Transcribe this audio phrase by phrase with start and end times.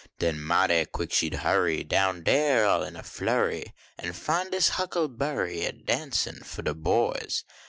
[0.17, 3.71] Den mighty quick she d hurrv Down dar all in a flurry.
[3.99, 7.43] An fin dis huckleberry A dancin fo de boys.